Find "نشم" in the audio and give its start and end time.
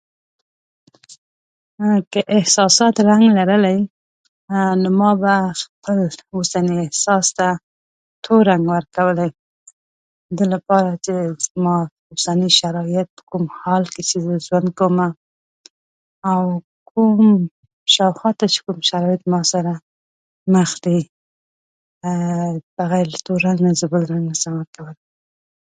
24.29-24.53